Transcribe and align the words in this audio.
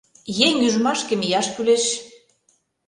Еҥ 0.47 0.53
ӱжмашке 0.67 1.13
мияш 1.21 1.47
кӱлеш. 1.53 1.85